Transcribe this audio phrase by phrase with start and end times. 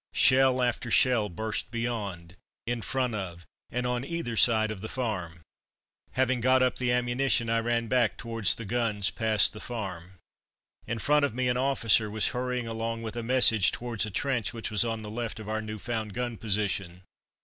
[0.15, 5.43] Shell after shell burst beyond, in front of, and on either side of the farm.
[6.13, 10.13] Having got up the ammunition, I ran back towards the guns past the farm.
[10.87, 14.53] In front of me an officer was hurrying along with a message towards a trench
[14.55, 17.03] which was on the left of our new found gun position.